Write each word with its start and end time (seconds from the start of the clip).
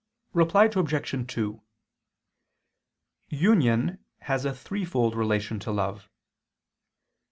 Reply 0.33 0.65
Obj. 0.65 1.27
2: 1.31 1.61
Union 3.29 4.03
has 4.21 4.45
a 4.45 4.55
threefold 4.55 5.13
relation 5.13 5.59
to 5.59 5.71
love. 5.71 6.09